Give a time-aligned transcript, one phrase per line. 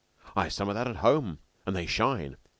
[0.35, 2.37] "I've some o' that at home, an' they shine.